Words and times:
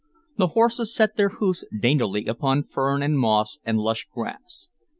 The 0.35 0.47
horses 0.57 0.91
set 0.95 1.15
their 1.15 1.29
hoofs 1.29 1.63
daintily 1.79 2.25
upon 2.25 2.63
fern 2.63 3.03
and 3.03 3.19
moss 3.19 3.59
and 3.63 3.77
lush 3.79 4.07
grass. 4.11 4.69